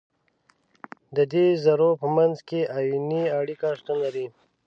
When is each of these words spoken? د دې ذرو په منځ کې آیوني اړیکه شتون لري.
د 1.15 1.17
دې 1.33 1.45
ذرو 1.63 1.91
په 2.01 2.07
منځ 2.17 2.37
کې 2.47 2.59
آیوني 2.79 3.23
اړیکه 3.39 3.67
شتون 3.79 3.97
لري. 4.05 4.27